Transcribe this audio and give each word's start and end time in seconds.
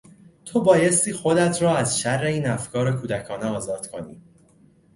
تو 0.45 0.61
بایستی 0.63 1.13
خودت 1.13 1.61
را 1.61 1.75
از 1.77 1.99
شر 1.99 2.23
این 2.23 2.45
افکار 2.47 2.99
کودکانه 3.01 3.45
آزاد 3.45 3.87
کنی. 3.91 4.21